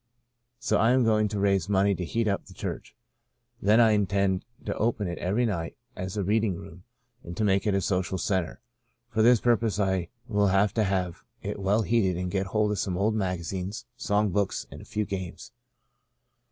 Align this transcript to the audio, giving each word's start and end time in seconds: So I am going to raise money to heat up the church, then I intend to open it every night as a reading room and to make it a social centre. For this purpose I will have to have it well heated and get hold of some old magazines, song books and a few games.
So 0.57 0.79
I 0.79 0.93
am 0.93 1.03
going 1.03 1.27
to 1.27 1.39
raise 1.39 1.69
money 1.69 1.93
to 1.93 2.03
heat 2.03 2.27
up 2.27 2.45
the 2.47 2.55
church, 2.55 2.95
then 3.61 3.79
I 3.79 3.91
intend 3.91 4.45
to 4.65 4.73
open 4.75 5.07
it 5.07 5.19
every 5.19 5.45
night 5.45 5.77
as 5.95 6.17
a 6.17 6.23
reading 6.23 6.55
room 6.55 6.85
and 7.23 7.37
to 7.37 7.43
make 7.43 7.67
it 7.67 7.75
a 7.75 7.81
social 7.81 8.17
centre. 8.17 8.61
For 9.09 9.21
this 9.21 9.39
purpose 9.39 9.79
I 9.79 10.09
will 10.27 10.47
have 10.47 10.73
to 10.73 10.85
have 10.85 11.21
it 11.43 11.59
well 11.59 11.83
heated 11.83 12.17
and 12.17 12.31
get 12.31 12.47
hold 12.47 12.71
of 12.71 12.79
some 12.79 12.97
old 12.97 13.13
magazines, 13.13 13.85
song 13.95 14.31
books 14.31 14.65
and 14.71 14.81
a 14.81 14.85
few 14.85 15.05
games. 15.05 15.51